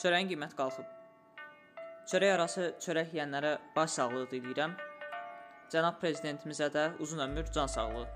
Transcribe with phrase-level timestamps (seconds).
[0.00, 0.86] Çörəyin qiymət qalxıb.
[2.08, 4.72] Çörək arası çörək yeyənlərə baş sağlığı diləyirəm.
[5.74, 8.06] Cənab prezidentimizə də uzun ömür, can sağlığı.